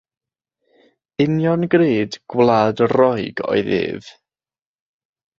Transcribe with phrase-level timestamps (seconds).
[1.25, 4.09] Uniongred Gwlad Roeg oedd ef.